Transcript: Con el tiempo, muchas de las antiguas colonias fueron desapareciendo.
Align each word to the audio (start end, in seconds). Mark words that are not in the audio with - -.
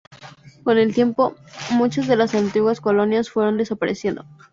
Con 0.63 0.79
el 0.79 0.95
tiempo, 0.95 1.35
muchas 1.73 2.07
de 2.07 2.15
las 2.15 2.33
antiguas 2.33 2.81
colonias 2.81 3.29
fueron 3.29 3.57
desapareciendo. 3.59 4.25